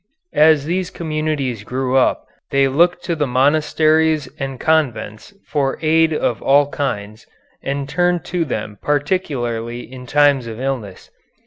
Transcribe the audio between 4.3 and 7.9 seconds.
and convents for aid of all kinds, and